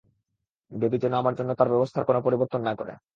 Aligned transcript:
Baby 0.71 0.97
যেন 0.97 1.13
আমার 1.13 1.33
জন্য 1.35 1.51
তার 1.55 1.69
ব্যবস্থার 1.69 2.07
কোন 2.07 2.17
পরিবর্তন 2.21 2.61
না 2.67 2.73
করে। 2.75 2.93